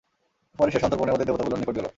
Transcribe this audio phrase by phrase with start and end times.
[0.59, 1.87] পরে সে সন্তর্পণে ওদের দেবতাগুলোর নিকট গেল।